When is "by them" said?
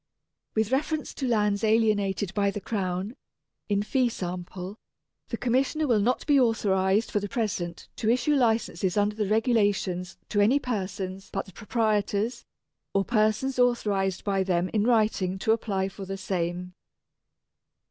14.23-14.69